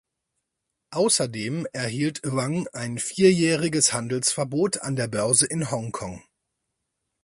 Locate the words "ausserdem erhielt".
0.89-2.23